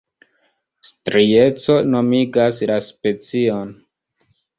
Strieco 0.87 1.75
nomigas 1.95 2.61
la 2.71 2.79
specion. 2.87 3.71